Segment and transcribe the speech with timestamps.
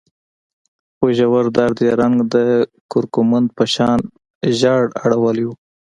[0.95, 2.35] خو ژور درد يې رنګ د
[2.91, 3.99] کورکمند په شان
[4.57, 5.51] ژېړ اړولی و.